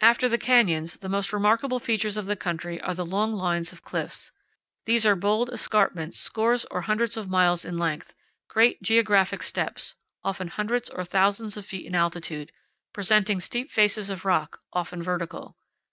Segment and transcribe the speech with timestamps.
[0.00, 3.82] After the canyons, the most remarkable features of the country are the long lines of
[3.82, 4.30] cliffs.
[4.86, 8.14] These are bold escarpments scores or hundreds of miles in length,
[8.46, 12.52] great geographic steps, often hundreds or thousands of feet in altitude,
[12.92, 15.56] presenting steep faces of rock, often vertical.